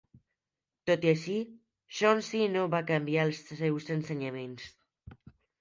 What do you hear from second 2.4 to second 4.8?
no va canviar els seus ensenyaments.